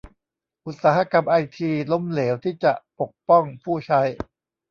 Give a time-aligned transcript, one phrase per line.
[0.65, 4.01] อุตสาหกรรมไอทีล้มเหลวที่จะปกป้องผู้ใช้